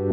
[0.00, 0.06] は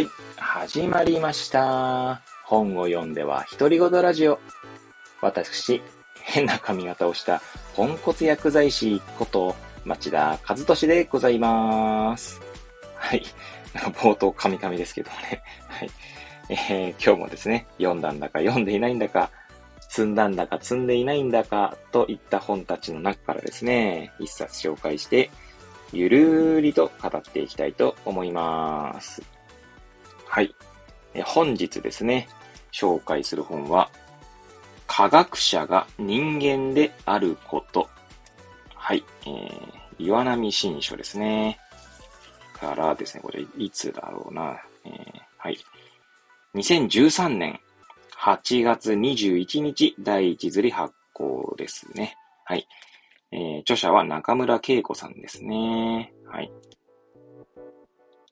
[0.00, 2.22] い、始まりました。
[2.44, 4.40] 本を読んでは独り言ラジオ。
[5.22, 5.80] 私、
[6.24, 7.40] 変な髪型をした
[7.76, 9.54] ポンコツ薬剤師こと
[9.84, 12.40] 町田和俊でございます。
[12.96, 13.22] はい。
[14.02, 15.40] 冒頭カミカミですけどね。
[15.68, 15.90] はい。
[16.48, 19.30] えー、今日もですね、読んだんだか読んでいないんだか、
[19.94, 25.30] 積んだんだか積んでいないんだかといった本たちの中からですね、一冊紹介して、
[25.92, 29.22] ゆるーりと語っていきたいと思います。
[30.26, 30.52] はい。
[31.24, 32.28] 本日ですね、
[32.72, 33.88] 紹介する本は、
[34.88, 37.88] 科学者が人間であること。
[38.74, 39.04] はい。
[39.26, 39.52] えー、
[39.98, 41.60] 岩波新書ですね。
[42.52, 44.60] からですね、これ、いつだろうな。
[44.84, 44.92] えー、
[45.38, 45.58] はい。
[46.56, 47.60] 2013年
[48.24, 52.16] 8月21日、第一釣り発行ですね。
[52.46, 52.66] はい。
[53.30, 56.10] えー、著者は中村恵子さんですね。
[56.26, 56.50] はい。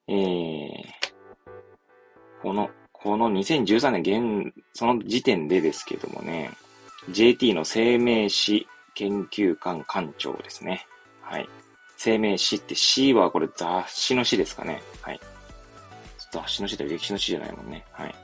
[0.08, 0.82] えー、
[2.40, 6.50] この、この2013年現、その時点でですけどもね、
[7.10, 10.86] JT の生命史研究館館長ですね。
[11.20, 11.46] はい。
[11.98, 14.82] 生命史って C はこれ雑誌の誌ですかね。
[15.02, 15.20] はい。
[16.32, 17.84] 雑誌の誌って歴史の史じゃないもんね。
[17.92, 18.14] はい。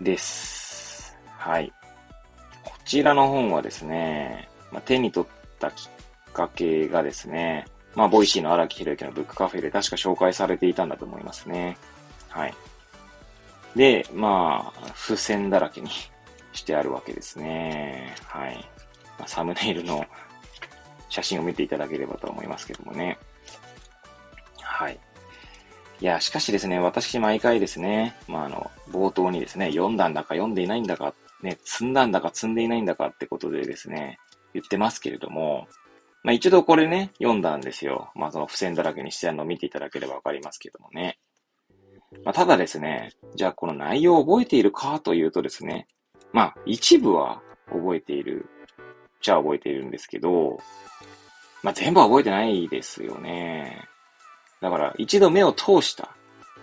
[0.00, 1.16] です。
[1.38, 1.72] はい。
[2.64, 11.78] こちらの本はですね、まあ、手に取ったきっかけがですね、まあ、 Voicy の荒木博行のブックカフェで確か紹介されていたんだと思いますね。
[12.28, 12.54] はい。
[13.74, 15.90] で、まあ、付箋だらけに
[16.52, 18.14] してあるわけですね。
[18.26, 18.56] はい。
[19.18, 20.04] まあ、サムネイルの
[21.08, 23.18] 写真を見ていただければと思いますけどもね。
[24.60, 24.98] はい。
[26.00, 34.18] いや、しかしですね、私毎回ですね、まあ、あの、冒頭にですね、読んだんだか読んでいないんだか、ね、積んだんだか積んでいないんだかってことでですね、
[34.52, 35.66] 言ってますけれども、
[36.22, 38.10] まあ、一度これね、読んだんですよ。
[38.14, 41.18] まあ、その付箋だらけにしてあの見ていただければわかりますけどもね。
[42.24, 45.86] まあ、ただですね、じゃあこの内容を覚えているかというとですね、
[46.32, 48.46] まあ、一部は覚えている、
[49.22, 50.58] じゃあ覚えているんですけど、
[51.62, 53.88] まあ、全部は覚えてないですよね。
[54.60, 56.10] だから、一度目を通した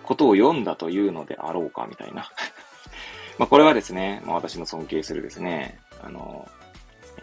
[0.02, 2.30] ことを読んだというのであろうか、みたいな。
[3.38, 6.48] まあ、これはですね、まあ、私の尊敬するですね、あの、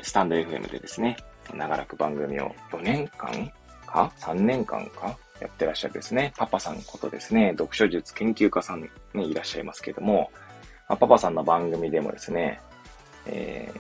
[0.02, 1.18] スタンド FM でですね、
[1.54, 3.52] 長らく番組を4年間
[3.86, 8.90] か ?3 年間かやってらっしゃるですね、パパさんことですね、読書術研究家さんね、
[9.24, 10.32] いらっしゃいますけども、
[10.88, 12.62] まあ、パパさんの番組でもですね、
[13.26, 13.72] え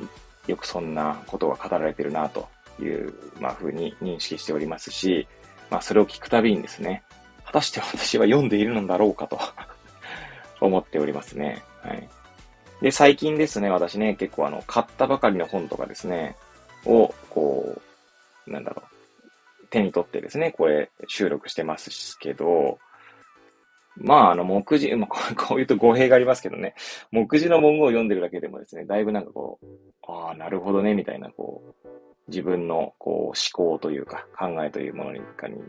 [0.47, 2.47] ー、よくそんなことが語られてるなと
[2.79, 5.27] いう、まあ、風に認識しておりますし、
[5.71, 7.01] まあ、それを聞くたびにですね、
[7.45, 9.39] 果たして私は読んでいるのだろうかと
[10.61, 11.63] 思っておりますね。
[11.81, 12.07] はい。
[12.81, 16.35] で、最近ですね、私ね、結構あの、買ったばかりの本とかですね、
[16.85, 17.81] を、こ
[18.47, 18.83] う、なんだろ
[19.63, 22.77] う、手に取ってですね、これ収録してますけど、
[23.95, 26.75] まあ、あの、目次、まあ、こういうと語弊がありますけどね、
[27.11, 29.65] 目次の文言を読んでるだけでもですね、だいぶなんかこう、
[30.07, 35.21] ああ、なるほどね、みたいな、こう、自分のこう思考というか考えというものに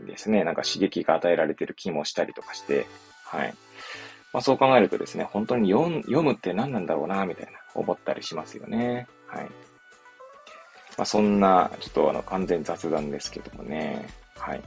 [0.07, 2.87] ですね、なんか刺激が与えられてる気もしたりとかして、
[3.25, 3.53] はい。
[4.31, 9.07] まあそう考えるとですね、本当に読むって何なんだろうな、みたいな思ったりしますよね。
[9.27, 9.45] はい。
[10.97, 14.07] まあ、そんな、ちょっとあの、完全雑談ですけどもね。
[14.37, 14.61] はい。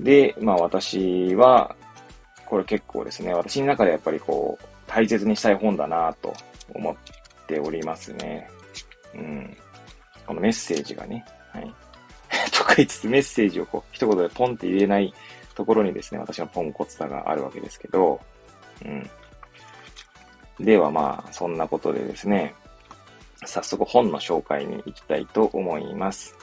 [0.00, 1.76] で、まあ私は、
[2.46, 6.34] これ結構ですね、私の中でやっぱりこう、大切にしたい本だなと
[6.74, 6.96] 思っ
[7.46, 8.48] ておりますね。
[9.14, 9.56] うん。
[10.30, 11.74] このメッセージがね、はい。
[12.56, 15.12] とか言いつつメッセージをこう、一言でポンって入れない
[15.56, 18.20] ところにですね、私のポンコツさがあるわけですけど、
[18.84, 19.10] うん。
[20.64, 22.54] ではまあ、そんなことでですね、
[23.44, 26.38] 早速本の紹介に行きたいと思います。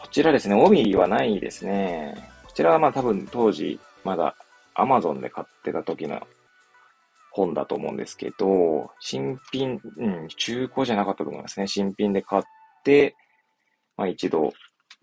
[0.00, 2.14] こちらですね、帯はないですね。
[2.44, 4.36] こちらはまあ多分当時まだ
[4.76, 6.24] Amazon で買ってた時の
[7.32, 11.66] 本だと思うんですけど、新品、うん、中古じゃなかったと思いますね。
[11.66, 12.42] 新品で買っ
[12.84, 13.16] て、
[14.02, 14.52] まあ一度、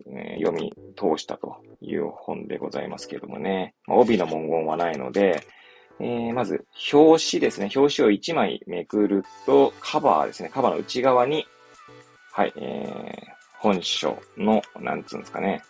[0.06, 3.74] えー、読み通したという本でございますけどもね。
[3.86, 5.42] まあ、帯の文言はないので、
[6.00, 7.70] えー、まず、表紙ですね。
[7.74, 10.50] 表紙を1枚めくると、カバーですね。
[10.50, 11.46] カバーの内側に、
[12.32, 15.62] はい、えー、本書の、なんつうんですかね。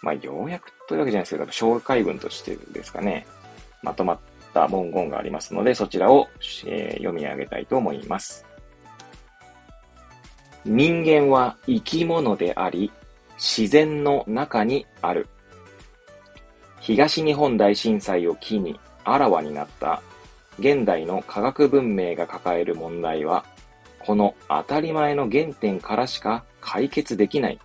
[0.00, 3.26] まあ、要約というわけじゃないですけど、紹介文としてですかね。
[3.82, 4.18] まとまっ
[4.54, 6.28] た文言がありますので、そちらを、
[6.66, 8.47] えー、読み上げたいと思います。
[10.70, 12.92] 人間は生き物であり、
[13.38, 15.26] 自然の中にある。
[16.80, 20.02] 東日本大震災を機にあらわになった
[20.58, 23.46] 現代の科学文明が抱える問題は、
[23.98, 27.58] この当たり前の原点からしか解決できない。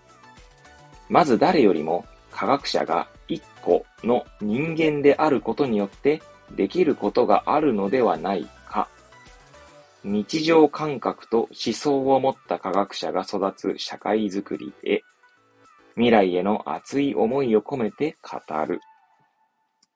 [1.09, 6.21] まず誰よりも科学者が一個の人間であることによって
[6.55, 8.47] できることがあるのではない。
[10.03, 15.01] 日常感覚と思想を持った科学者が育つ社会づくりへ、
[15.95, 18.81] 未来への熱い思いを込めて語る。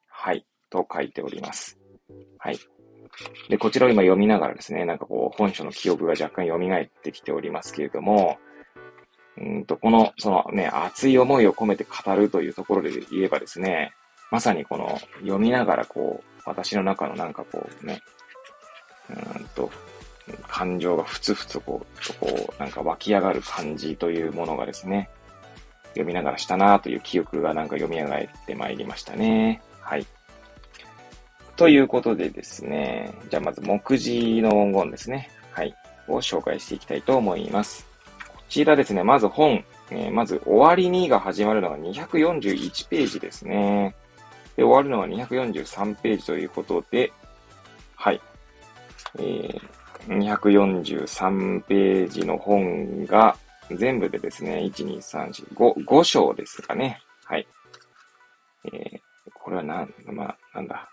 [0.07, 1.77] はい、と書いております。
[2.37, 2.59] はい。
[3.49, 8.37] で、こちらを今読みながらですね、なんかこう、本書の記憶が若干蘇ってきておりますけれども、
[9.37, 13.93] うんと、この、そのね、熱い思いを込めて語るというところで言えばですね、
[14.31, 18.01] まさにこの、読みながらこう、私の中のなんかこうね、
[19.09, 19.69] うんと、
[20.47, 25.09] 感情がふつふつこう、とこう、なんか湧き上がる感じというものがですね、
[25.89, 29.61] 読みながらしたなという記憶がなんか読み上がってまいりましたね。
[29.81, 30.05] はい。
[31.55, 35.29] ということでですね、じゃあまず目次の文言ですね。
[35.51, 35.75] はい。
[36.07, 37.85] を紹介していきたいと思います。
[38.35, 43.95] こちらですね、まず本、えー、まず終わりにが始まるのが241ページですね。
[44.55, 47.11] で、終わるのが243ページということで、
[47.95, 48.21] はい。
[49.17, 49.61] えー、
[50.07, 53.37] 243ページの本が
[53.75, 56.99] 全部でですね、1、2、3、4、5、5章ですかね。
[57.25, 57.47] はい。
[58.65, 58.99] えー、
[59.33, 60.89] これはなん、まあ、なんだ。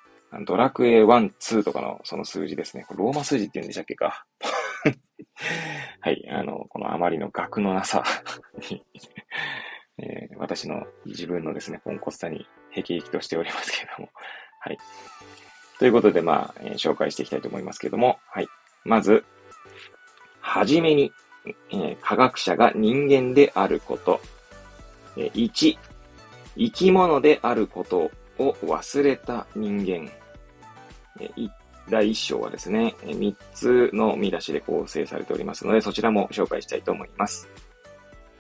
[0.46, 2.84] ドラクエ1、2とかのその数字ですね。
[2.88, 4.26] これローマ数字って言うんでしたっけか。
[6.00, 6.28] はい。
[6.28, 8.02] あの、このあまりの額のなさ
[8.70, 8.84] に
[9.99, 14.10] えー、私の自分のですね、ポンコツさに辟易としておりますけれども。
[14.60, 14.78] はい。
[15.78, 18.19] ということで、まあ、えー、紹介していきたいと思いますけれども。
[18.26, 18.49] はい。
[18.84, 19.25] まず、
[20.40, 21.12] はじめに、
[21.70, 24.20] えー、科学者が人間であること。
[25.16, 25.78] えー、1、
[26.56, 30.10] 生き物であることを忘れた人間。
[31.20, 31.50] えー、
[31.88, 37.48] 第1章はですね、えー、3つの見出しで構成されておりますので、そちらも紹介したいと思います。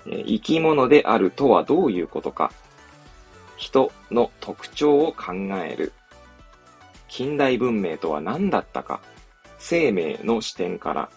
[0.06, 2.52] えー、生き物であるとはどういうことか。
[3.56, 5.32] 人の特徴を考
[5.64, 5.92] える。
[7.08, 9.00] 近代文明とは何だったか。
[9.66, 11.10] 生命の視点から。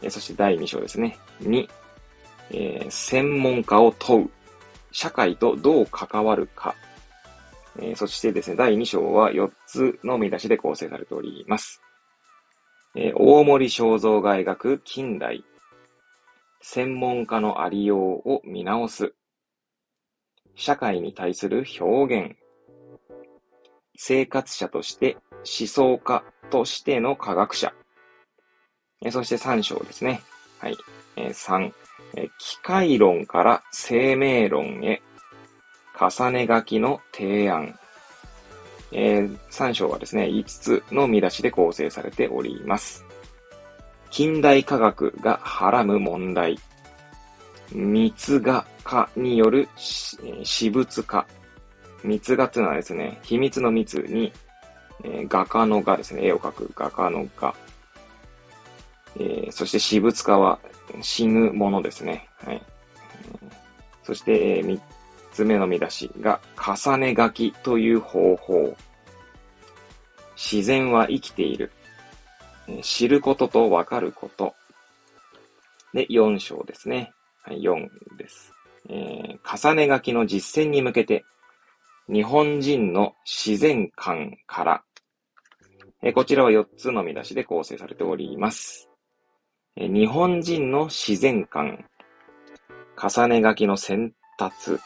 [0.00, 1.18] えそして第2章ですね。
[1.42, 1.68] 2、
[2.52, 4.30] えー、専門家を問う。
[4.92, 6.74] 社会とどう関わるか。
[7.78, 11.82] えー、そしてですね、第2章は4つの見出しで構成されております。
[12.94, 15.44] えー、大森正蔵が描く近代。
[16.62, 19.12] 専門家のありようを見直す。
[20.54, 22.36] 社会に対する表現。
[23.96, 27.72] 生活者として思想家としての科学者。
[29.04, 30.22] えそして3章ですね。
[30.58, 30.76] はい。
[31.16, 31.72] え3、
[32.16, 35.02] え機械論から生命論へ。
[35.98, 37.78] 重ね書きの提案。
[38.90, 43.04] えー、3章はですね、5つの見出しで構成されております。
[44.10, 46.58] 近代科学がはらむ問題。
[47.72, 51.26] 密画化による私物化。
[52.04, 54.32] 密画というのはですね、秘密の密に、
[55.04, 57.54] え、画家の画ですね、絵を描く画家の画。
[59.16, 60.58] えー、そして私物化は
[61.00, 62.28] 死ぬものですね。
[62.44, 62.62] はい。
[64.02, 64.80] そして、えー、
[65.32, 68.76] つ目の見出しが、重ね書きという方法。
[70.36, 71.70] 自然は生きている。
[72.82, 74.54] 知ることとわかること。
[75.92, 77.12] で、4章ですね。
[77.42, 78.52] はい、4です。
[78.88, 81.24] えー、重ね書きの実践に向けて、
[82.08, 84.82] 日本人の自然観から、
[86.06, 88.90] え、こちらは4つの見出しで構成されております。
[89.74, 91.86] え、日本人の自然観、
[93.02, 94.78] 重ね書きの選達、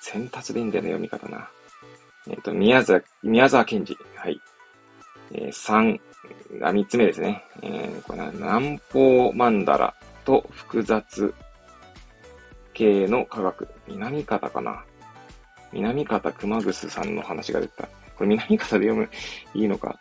[0.00, 1.50] 先達でいいんだよね、読み方な。
[2.26, 3.98] えっ、と、宮沢、宮沢賢治。
[4.16, 4.40] はい。
[5.32, 6.00] えー、3、
[6.62, 7.44] あ、3つ目ですね。
[7.60, 11.34] えー、これ南方曼荼羅と複雑
[12.72, 13.68] 系の科学。
[13.88, 14.82] 南方かな
[15.70, 17.86] 南方熊楠さんの話が出た。
[18.16, 19.10] これ南方で読む、
[19.54, 20.00] いいのか。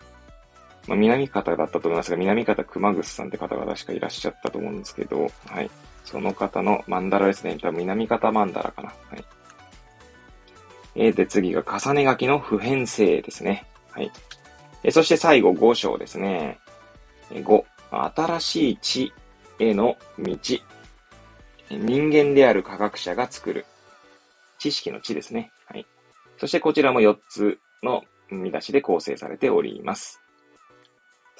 [0.88, 5.69] まあ、南方だったと思いますが、南方熊楠さんって方が確かいらっしゃったと思うんですけど、はい。
[6.05, 7.57] その方の曼荼羅ですね。
[7.61, 8.88] 多分南方曼荼羅かな。
[9.09, 9.25] はい。
[10.95, 13.67] えー、で、次が重ね書きの普遍性ですね。
[13.91, 14.11] はい。
[14.83, 16.57] えそして最後5章ですね。
[17.29, 17.63] 5、
[18.15, 19.13] 新しい地
[19.59, 20.35] への道。
[21.69, 23.65] 人間である科学者が作る。
[24.57, 25.51] 知識の知ですね。
[25.65, 25.85] はい。
[26.38, 30.20] そしてこちらも4つの見出しで構成されております。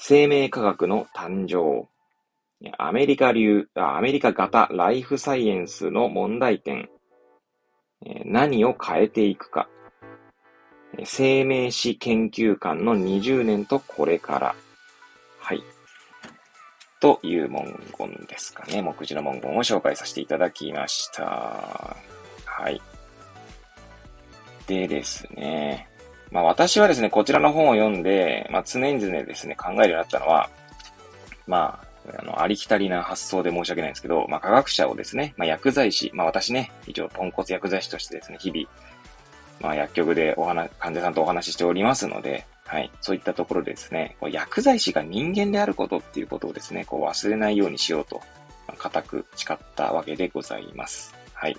[0.04, 1.86] 生命科学の誕生。
[2.76, 6.90] アメリカ流、アメリカ型ライフサイエンスの問題点。
[8.24, 9.68] 何を変えていくか。
[11.04, 14.56] 生命史研究館の20年とこれから。
[15.38, 15.62] はい
[17.00, 17.64] という文
[17.96, 18.82] 言ですかね。
[18.82, 21.96] 目次の文言を紹介させていただきました。
[22.44, 22.82] はい。
[24.66, 25.91] でですね。
[26.32, 30.48] まあ私はですね、こちらの本を読んで、まあ常々ですね、考えるようになったのは、
[31.46, 38.66] まあ、あの、ありきたりな発想で申し訳ないんですけど、まあ科学者をですね、まあ薬剤師、まあ私ね、一応ポンコツ薬剤師としてですね、日々、
[39.60, 42.90] まあ薬局でお話、患者さんとお話ししておりますので、はい。
[43.02, 48.22] そういったところでですね、こう薬剤師が人間であることっていうことをですね、こう忘れないようにしようと、
[48.66, 51.14] まあ、固く誓ったわけでございます。
[51.34, 51.56] はい。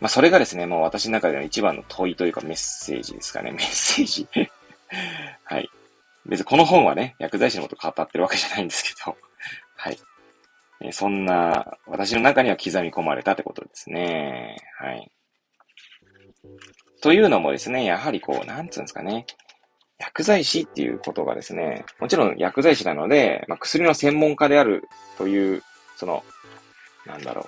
[0.00, 3.50] まあ、それがですね、もう私の中での一番の問いというかメッセージですかね。
[3.52, 4.26] メッセージ
[5.44, 5.70] はい。
[6.26, 9.16] 別にこの本はね、薬剤師のこと語ってるわけじゃないんですけど、
[9.76, 9.98] はい。
[10.80, 14.56] えそんな、私の中には刻み込まれたってことですね。
[14.78, 15.10] はい。
[17.00, 19.26] というのもですね、やはりこう、なんつうんですかね。
[19.98, 25.62] 薬剤師っていうことがですね、もちろん薬剤師なので、まあ、薬の専門家であるという、
[25.96, 26.24] その、
[27.06, 27.44] なんだろう、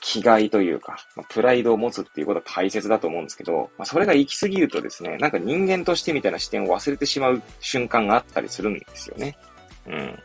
[0.00, 9.36] 気概というか、まあ、プライドを持つっていうことは大切だと思うんですけど、まあ、それが行き過ぎるとですね、なんか人間としてみたいな視点を忘れてしまう瞬間があったりするんですよね。
[9.86, 10.18] うん。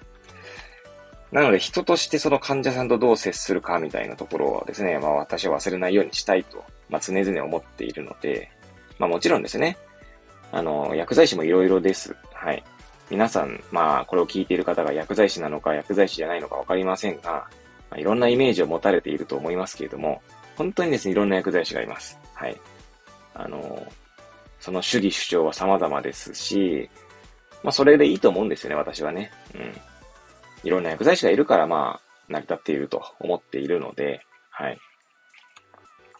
[1.32, 8.52] なので人としてその患者さんとどう接するかみたいなところをですね、まあ私は忘れないようにしたいと、まあ常々思っているので、
[9.00, 9.78] まあもちろんですね、
[10.52, 12.16] あの、薬剤師もいろいろです。
[12.34, 12.64] はい。
[13.10, 17.48] 皆さん、まあこれを聞いている方が薬剤師なのか薬剤師じゃないのかわかりませんが、
[17.92, 20.22] まあ、いろんなイメージを持たれていると思いますけれども、
[20.56, 22.18] 本当にですね、いろんな薬剤師がいます。
[22.34, 22.60] はい。
[23.34, 23.86] あの、
[24.60, 26.90] その主義主張は様々ですし、
[27.64, 29.32] まあ、それでいいと思うんですよね、私はね。
[29.54, 29.74] うん。
[30.64, 34.78] いろんな薬剤師がいるから、まあ、成り立っていると思っているので、はい。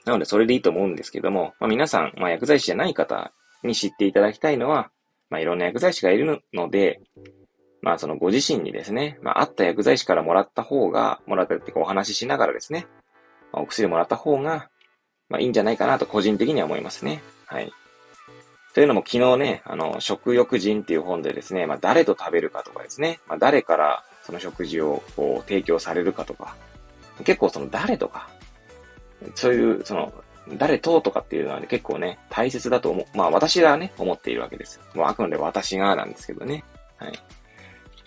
[0.06, 3.32] なので、それでいいと思うんですけども、まあ、皆さん、まあ、薬剤師じゃない方
[3.64, 4.92] に知っていただきたいのは、
[5.30, 7.00] まあ、いろんな薬剤師がいるので、
[7.82, 12.88] まあそのご自身にですね、まああった薬剤師からもらった方が、もらったってこうお話ししながらですね、
[13.52, 14.70] まあ、お薬もらった方が、
[15.30, 17.22] まあいいんじゃないかなと個人的には思いますね。
[17.46, 17.72] はい。
[18.74, 26.56] というのも昨日ね、あの、食欲人っていう本でですね、まあ誰と食べるかとかですね、まあ誰からその食事をこう提供されるかとか、
[27.24, 28.30] 結構その誰とか、
[29.36, 30.14] そういう、その、
[30.58, 33.18] 誰ととかっていうのはね、結構ね、大切だと思う。
[33.18, 34.80] まあ私がね、思っているわけです。
[34.96, 36.64] もうあくまで私がなんですけどね。
[36.98, 37.20] はい。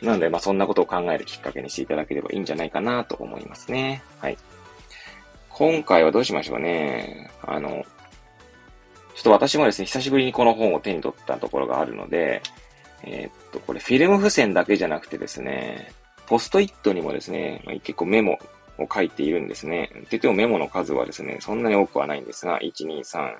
[0.04, 4.02] なので、まあ、そんなことを考えるきっかけにしていただければいいんじゃないかなと思いますね。
[4.20, 4.38] はい。
[5.50, 7.30] 今回はどうしましょうね。
[7.42, 7.84] あの、
[9.14, 12.42] ちょっと私もですね、久しぶりにこの本を手に取ったところがあるので、
[13.04, 15.92] えー、っと、これフィルム付箋だけじゃなくてですね、
[16.26, 18.38] ポストイットにもですね、結構メモ
[18.78, 19.84] を書いているんですね。
[19.84, 23.34] って言ってもメモの数はですね、そんなに多くはないんですが、1、2、3、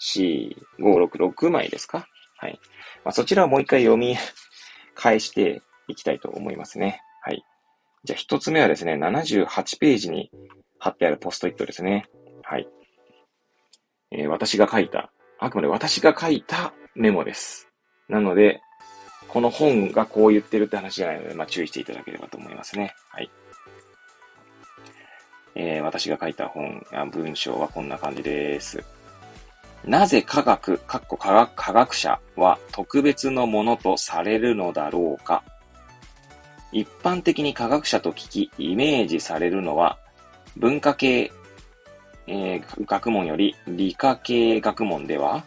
[0.00, 2.58] 4、5、6、6枚ですかはい。
[3.04, 4.16] まあ、そちらをもう一回読み
[4.94, 7.02] 返して、いきたいと思いますね。
[7.22, 7.44] はい。
[8.04, 10.30] じゃあ一つ目はですね、78ページに
[10.78, 12.06] 貼ってあるポストイットですね。
[12.42, 12.68] はい。
[14.10, 17.68] えー、私が書いた、あくまで私が書いたメモです。
[18.08, 18.60] なので、
[19.28, 22.94] この本がこう言ってるって話じゃないので、まあ、注意していただければと思いますね。
[23.08, 23.30] はい。
[25.54, 28.82] えー、私が書いた本、文章はこんな感じです。
[29.84, 35.42] なぜ科学、かっこ科学、科学者は特別のものとされるのだろうか
[36.72, 39.98] 一般的に科学者と聞き、イメージされるのは、
[40.56, 41.32] 文化系、
[42.26, 45.44] えー、学問より理科系学問では、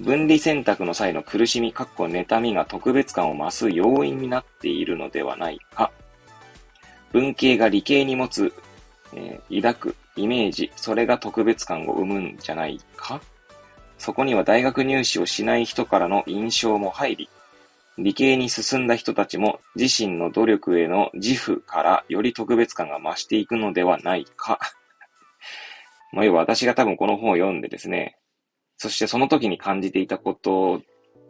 [0.00, 5.92] 分離選択の際の苦しみ、かっこ妬みが特別感を増す要因になっているのではないか。
[7.12, 8.52] 文系が理系に持つ、
[9.14, 13.20] えー、抱くイメージ、それが特別感を生むんじゃないか。
[13.96, 17.28] そこには大学入試をしない人からの印象も入り、
[17.98, 24.60] 理系に進んだ人たちも自身の努力への自負からより特別感が増していくのではないか。
[26.12, 28.16] まあ、要は私が多分この本を読んでですね、
[28.76, 30.80] そしてその時に感じていたこと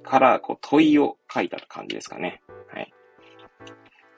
[0.05, 2.43] からこう問いを書いた感じですかね。
[2.71, 2.93] はい。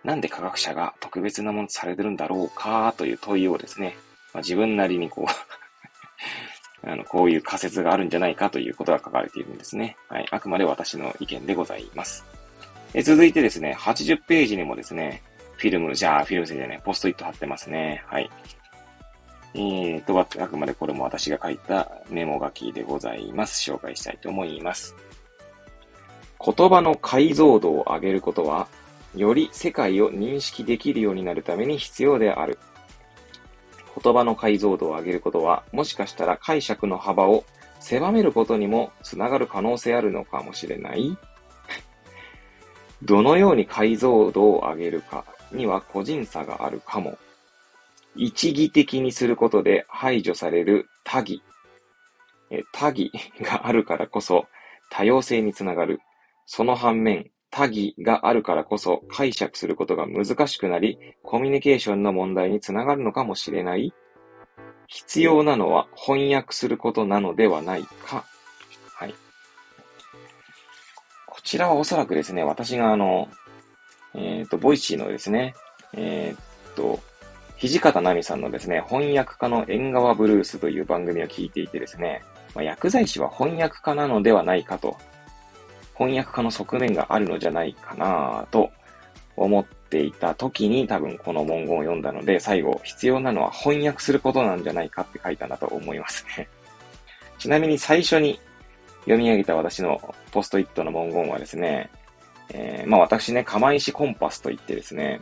[0.02, 3.95] なんで科学者が特別なものとされてるんだろうかという問いをですね、
[4.35, 5.26] まあ、自分なりにこう
[6.90, 9.97] あの、こういう仮説があるんじゃないかということが書かれているんですね。
[10.09, 10.26] はい。
[10.33, 12.39] あくまで私の意見でございます。
[12.92, 15.23] え続いてですね、80ページにもですね、
[15.56, 18.02] フィルム、じゃあフィルムじゃない、ポストイット貼ってますね。
[18.06, 18.30] はい。
[19.54, 23.70] えーと、あくまでこれも私が書いたメモ書きでございます。
[23.70, 24.97] 紹介したいと思います。
[26.44, 28.66] 言葉の解像度を上げることは、
[29.14, 32.59] より世界を認識できるようになるために必要である。
[34.02, 37.44] 言葉の解像度を上げることは、もしかしたら解釈の幅を
[37.80, 41.16] 狭めることにもつながる可能性あるのかもしれない
[43.02, 47.19] どのように解像度を上げるかには個人差があるかも。
[48.16, 51.42] 一義的にすることで排除される多義。
[52.73, 54.47] 多義があるからこそ
[54.90, 56.00] 多様性につながる。
[56.47, 63.92] その反面、多義があるからこそ解釈することが難しくなり、コミュニケーションの問題につながるのかもしれない。
[64.88, 68.25] 必要なのは翻訳することなのではないか。
[71.40, 73.26] こちらはおそらくですね、私があの、
[74.14, 75.54] えっ、ー、と、 Voicy のですね、
[75.94, 77.00] えっ、と、
[77.59, 82.23] 土方奈美さんのですね、翻訳家の縁側ブルースという番組を聞いていてですね、
[82.54, 84.99] まあ、薬剤師は翻訳家なのではないかと、
[85.97, 88.70] 翻訳家の側面があるのじゃないかなと
[89.35, 96.49] 思っていた時に多分この文言を読んだので、最後必要なのは翻訳することなんじゃないかって書いたんだと思いますね。
[97.38, 98.38] ちなみに最初に
[99.00, 101.90] 読み上げた私のポストイットの文言はですね、
[102.50, 105.21] えー、まあ私ね、釜石コンパスと言ってですね、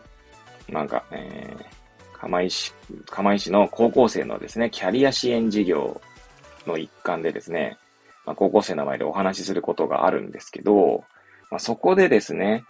[0.69, 2.73] なんか、えー、釜石、
[3.07, 6.01] 釜石の高校生のですね、キャリア支援事業
[6.67, 7.79] の一環でですね、
[8.27, 11.05] まあ、高校生の前でお話しすることがあるんですけど、
[11.51, 12.65] まあ、そこでですね、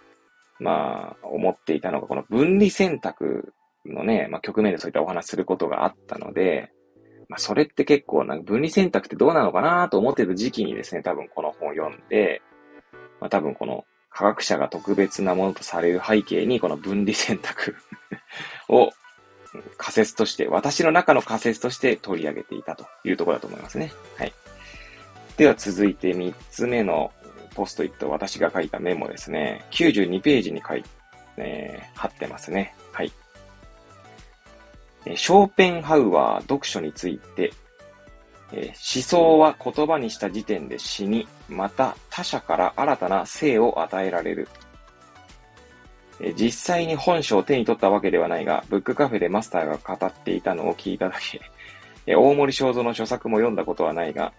[0.59, 3.53] まあ、思っていたのが、この分離選択
[3.85, 6.71] のね、まあ、局面でそういったお話することがあったので、
[7.29, 12.41] まあ、それって結構、なんか分離選択ってどうなのかなと思ってた時期にですね、多分この本を読んで、
[13.21, 17.75] まあ、多分この科学者が特別なものとされる背景に、この分離選択
[18.67, 18.91] を
[19.77, 23.91] 仮説として、私の中の仮説として取り上げていたというところだと思いますね。
[24.17, 24.33] はい。
[25.37, 27.11] では続いて3つ目の
[27.53, 29.65] ポストイット、私が書いたメモですね。
[29.71, 30.89] 92ページに書いて、
[31.37, 32.75] えー、貼ってますね。
[35.15, 37.53] ショーペンハウアー読書について、
[38.51, 44.47] え思想は言葉にした時点で死に、また他者から新たな生を与えられる。
[46.35, 51.15] 実際に本書を手に取ったわけではないが、ブックカフェでマスターが語っていたのを聞いただ
[52.05, 52.15] け。
[52.15, 54.33] 大森正蔵の著作も読んだことはないが、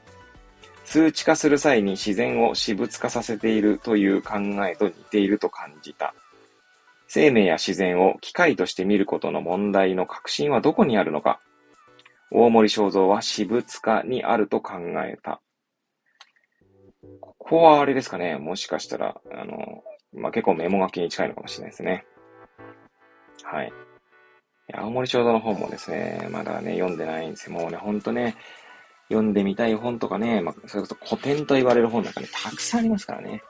[0.85, 6.14] 数値化する際に自然を私物化させているという考えと似ていると感じた。
[7.12, 11.40] 生命や自然を機械として見ることの問題の核心はどこにあるのか
[12.30, 15.40] 大森正蔵は私物化にあると考えた。
[17.20, 18.36] ここはあれですかね。
[18.36, 19.82] もしかしたら、あの、
[20.14, 22.04] まあ、結構メモ書きに近いのかもしれないですね。
[23.42, 23.72] はい。
[24.72, 27.58] 青森ちょうどの本もですね、まだね、読んでないんですよ。
[27.58, 28.36] もうね、ほんとね、
[29.08, 33.42] 読んでみたい本とかね、まあ、それこそ古典と言われる本なんかね、たくさんありますからね。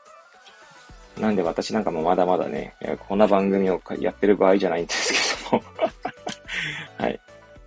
[1.20, 2.74] なんで私なんかもまだまだね、
[3.08, 5.64] こんな番組をやってる場合じゃないんですけども
[6.98, 7.20] はい。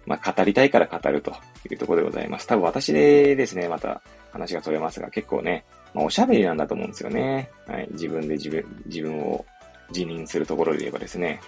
[0.05, 1.31] まあ、語りたいから語ると
[1.69, 2.47] いうところでございます。
[2.47, 5.63] 多分私でですね、また話が取れますが、結構ね、
[5.93, 7.49] まあ、おしゃべりなんだと思うんですよね。
[7.67, 7.87] はい。
[7.91, 9.45] 自分で自分、自分を
[9.91, 11.39] 辞任するところで言えばですね。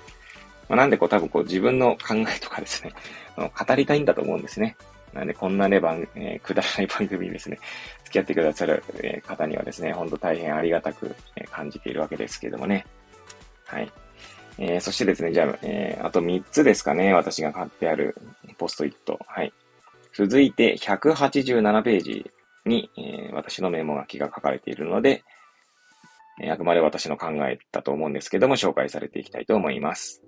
[0.69, 2.93] まあ、なんでこう多分こう自分の考えとかですね、
[3.35, 4.77] 語りたいんだと思うんですね。
[5.15, 7.57] なんでこんなね、番、えー、くだらない番組にですね、
[8.03, 12.85] 付き合ってくださる、え、方にはですね、ほんと大変ありがたく、え、感じているわけですけどもね。
[13.65, 13.91] はい。
[14.57, 18.15] えー、そしてですね、じゃあ、えー、あと3つですかね、私が買ってある
[18.57, 19.17] ポストイット。
[19.25, 19.53] はい。
[20.13, 22.31] 続いて、187ページ
[22.65, 25.23] に、えー、私のメモ書きが書かれているので、
[26.41, 30.21] え、あくまで私の考えだと思うんですけども、紹介されていきたいと思います。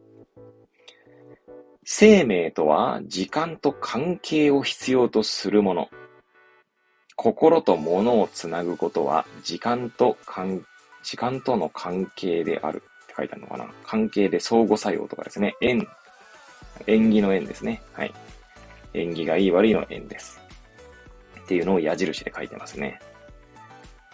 [1.89, 5.89] 生命とは時間と関係を必要とするもの。
[7.15, 10.65] 心と物をつなぐことは時間と関、
[11.02, 15.56] 時間との関係であるって書いてあるのかな関係で相互作用とかですね。
[15.62, 15.88] 縁。
[16.88, 17.82] 縁起の縁ですね。
[17.93, 18.13] はい。
[18.93, 20.41] 縁起がいい悪いの縁です。
[21.41, 23.00] っていうのを矢印で書いてますね。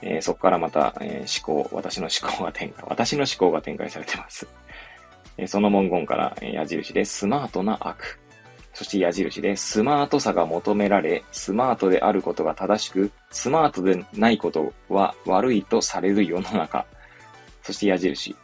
[0.04, 4.48] えー、そこからまた、えー、思考、私の思考が展開、私の思考が展開されてます。
[5.48, 8.20] その文言から、矢印でスマートな悪。
[8.74, 16.86] そして矢印でスマートさが求められ、スマートであることが正しく、スマートでないことは悪いとされる世の中。
[17.62, 18.36] そして矢印。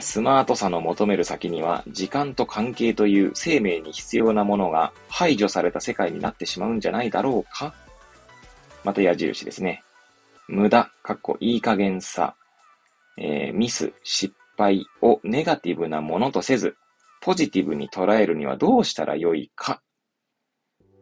[0.00, 7.74] スマートさの求める先には、時間と関係という生命に必要なものが排除された世界になってしまうんじゃないだろうか
[8.84, 9.82] また矢印ですね。
[10.48, 12.34] 無駄、かっこいい加減さ、
[13.18, 16.76] えー、ミス、失敗をネガティブなものとせず、
[17.20, 19.80] ポジティブに捉えるにはどうしたらよいか。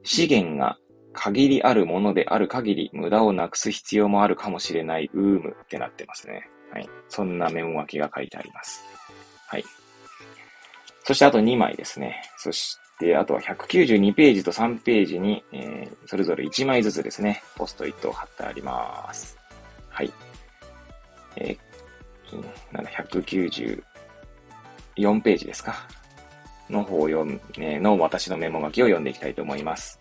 [0.04, 0.78] 資源が
[1.12, 6.48] 限りあるものである限り無駄をなくす必要もあるかもしれない、うーむってなってますね。
[6.72, 6.88] はい。
[7.08, 8.84] そんなメモ書きが書いてあります。
[9.48, 9.64] はい。
[11.04, 12.22] そしてあと2枚ですね。
[12.36, 19.36] そしで、あとは192ページと3ページに、えー、それぞれ1枚ずつですね、ポストイットを貼ってあります。
[19.90, 20.12] はい。
[21.36, 21.58] えー、
[22.72, 23.82] なんだ、190、
[24.96, 25.86] 4ページですか。
[26.68, 30.00] の方を読む、えの私のメモ書きを読んでいきたいと思います。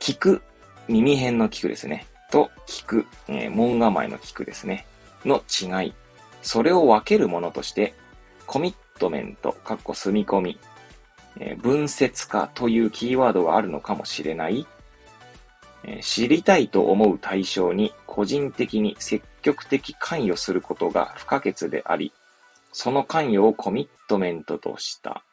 [0.00, 0.42] 聞く、
[0.88, 2.06] 耳辺の聞くですね。
[2.30, 4.86] と、聞く、えー、門構えの聞くですね。
[5.24, 5.94] の違い。
[6.42, 7.94] それを分けるものとして、
[8.46, 10.58] コミットメント、かっこ住み込み、
[11.38, 14.66] えー、分節化というキーワードがあるのかもしれない。
[16.02, 22.12] 知りたいと思う対象に個人的に積極的関与することが不可欠であり、
[22.72, 25.24] その関与をコミットメントとした。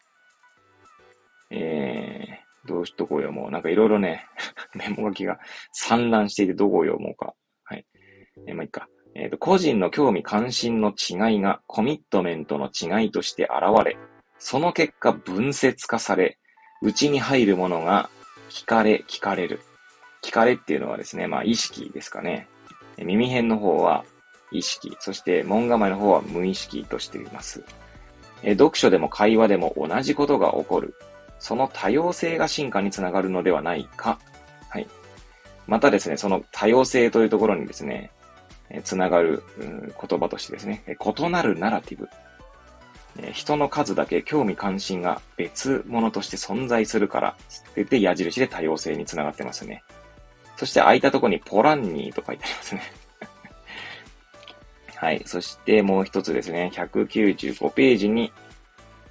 [1.50, 3.52] えー、どうしとこう読もう。
[3.52, 4.26] なんかいろいろね、
[4.76, 5.40] メモ書きが
[5.72, 7.34] 散乱していてどこを読もうか。
[7.64, 7.86] はい。
[8.48, 8.88] えー、まあ、いいか。
[9.16, 13.98] えっ、ー、と、個人の興味関心の違いがコミットメントの違いとして現れ、
[14.40, 16.38] その結果分節化され、
[16.82, 18.10] 内に入るものが
[18.50, 19.60] 聞かれ、聞かれる。
[20.22, 22.48] 聞かれっていうのはですね、まあ意識ですかね。
[22.98, 24.04] 耳辺の方は
[24.52, 27.64] 意識、そして門構えの方は無意識としています。
[28.44, 30.96] 読書でも会話でも同じことが起こる。
[31.40, 34.20] その多様性が進化につながるのではないか。
[34.70, 34.88] はい。
[35.68, 38.12] またですね、その多様性というところにですね、
[38.84, 42.08] つながる、うん、言葉としてですね、異なるナラティブ。
[43.34, 47.36] 人の数だけ興味関心が別物として存在するから、
[47.76, 49.84] で矢印で多様性につながってますね。
[50.58, 52.82] そして空いたとこにポランニーと書いてありますね。
[54.96, 55.22] はい。
[55.26, 58.34] そしてもう一つですね、195ページに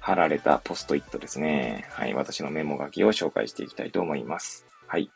[0.01, 1.87] 貼られたポストイットですね。
[1.91, 2.13] はい。
[2.13, 4.67] 私のメモ書きを紹介していきたいと思います。
[4.87, 5.09] はい。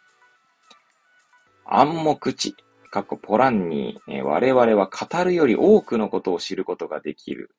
[1.65, 2.55] 暗黙知、
[2.91, 7.55] 過去ポランに、え我々は語るより多くのことを知ることができる。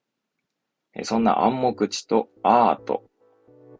[0.95, 3.05] えそんな暗黙知とアート。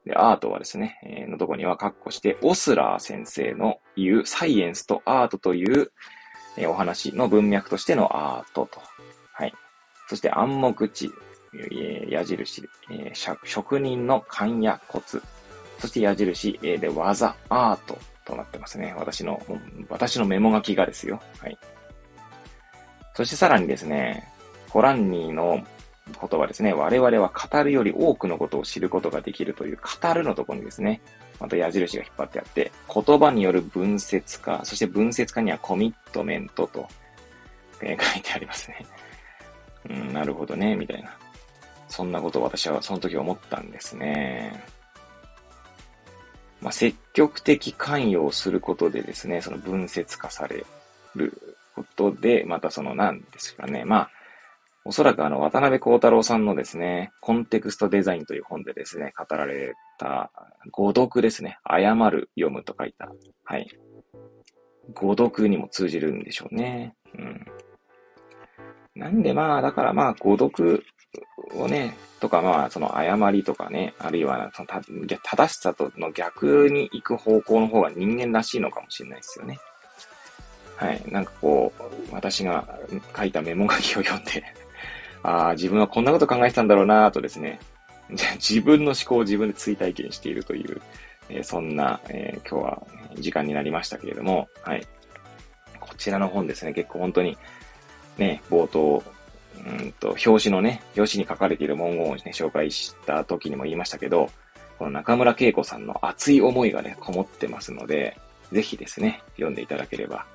[0.07, 5.93] で、アートはですね、えのとこには括弧して、オスラー先生の言うサイエンスとアートという、
[6.57, 8.81] えお話の文脈としてのアートと
[9.33, 9.55] はい。
[10.09, 11.11] そして暗黙知、
[11.55, 15.23] えー、矢印、えー、職人の勘やコツ。
[15.79, 18.95] そして矢印、えー、で技、アートとなってますね。
[18.97, 19.43] 私の、
[19.89, 21.21] 私のメモ書きがですよ。
[21.39, 21.59] はい。
[23.15, 24.29] そしてさらにですね、
[24.69, 25.63] ホランニーの
[26.09, 26.73] 言葉ですね。
[26.73, 31.01] 我々は語るより多くのことを知ることができるという語るのところにですね、
[31.39, 36.89] また矢印が引っ張ってあって、言葉による分節化、そして分節化にはコミットメントと、
[37.81, 38.87] えー、書いてありますね。
[39.89, 41.17] うん、なるほどね、みたいな。
[41.89, 44.65] そんなことを私はその時思ったんですね。
[46.61, 50.65] まあ、積極的関与をすることでですね、その分節化され
[51.17, 53.85] ることで、またその何ですかね。
[53.85, 54.11] まあ、
[54.85, 60.33] おそらくあの、渡辺幸太郎さんのですね、コンテクストデザインという本でですね、語られた、
[60.73, 61.59] 誤読ですね。
[61.63, 63.13] 誤る、読むと書いた。
[63.45, 63.69] はい。
[64.95, 66.97] 誤読にも通じるんでしょうね。
[67.17, 67.47] うん。
[68.97, 70.85] なんでまあ、だからまあ、誤読
[71.55, 74.69] をね、とかまあ、その誤りとかね、あるいはその
[75.23, 79.59] 正しさとの逆に行く方向の方が人間らしいのかもしれないですよね。
[80.77, 81.03] はい。
[81.07, 82.67] なんかこう、私が
[83.17, 84.43] 書いたメモ書きを読んで
[85.23, 87.61] ああ、自分はこんなこと考えてたんだろうなとですね、
[88.37, 90.81] 自分の思考を自分で追体験しているという、
[91.29, 92.83] えー、そんな、えー、今日は
[93.15, 94.87] 時間になりましたけれども、はい。
[95.81, 97.37] こちらの本ですね、結構本当に
[98.19, 99.03] ね、冒頭、
[99.65, 104.31] うんと、表紙のね、表紙に書かれている文言をね、紹介した時にも言いましたけど、
[104.79, 108.19] この中村恵子さんの熱い思いがね、こもってますので、
[108.51, 110.27] ぜひですね、読んでいただければ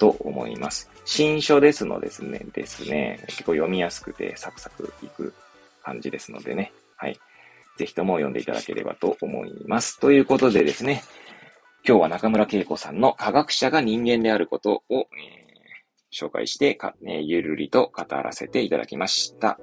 [0.00, 0.90] と思います。
[1.04, 5.32] 新書ですのですね、ですね、結構読みやすくてサクサクいく
[5.84, 7.20] 感じですのでね、はい。
[7.76, 10.00] ぜひとも読んでいただければと思います。
[10.00, 11.04] ということでですね、
[11.86, 15.40] 今日は中村恵子さんの科学者が人間であることを、えー
[16.12, 19.58] 紹介してか、えゆるりと語らせていただきました。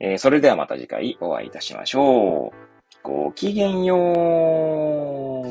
[0.00, 2.56] えー、それではまた次回お会いいたしましょう。
[3.02, 5.50] ごきげんよう。